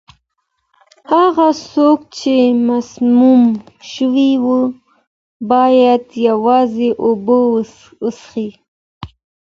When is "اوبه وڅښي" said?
7.03-8.49